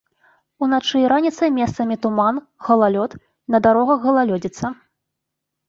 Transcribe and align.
Уначы 0.67 0.95
і 1.01 1.09
раніцай 1.13 1.49
месцамі 1.57 1.95
туман, 2.07 2.41
галалёд, 2.69 3.11
на 3.55 3.63
дарогах 3.69 3.99
галалёдзіца. 4.09 4.77